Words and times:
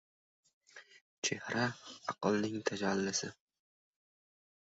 •Chehra― 1.23 1.65
aqlning 2.11 2.57
tajallisi. 2.69 3.29